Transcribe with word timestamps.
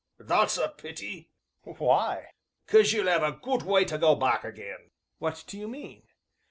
"That's 0.17 0.57
a 0.57 0.67
pity." 0.67 1.29
"Why?" 1.61 2.31
"'Cause 2.65 2.91
you'll 2.91 3.07
'ave 3.07 3.23
a 3.27 3.31
good 3.39 3.61
way 3.61 3.85
to 3.85 3.99
go 3.99 4.15
back 4.15 4.43
again." 4.43 4.89
"What 5.19 5.43
do 5.45 5.59
you 5.59 5.67
mean?" 5.67 6.01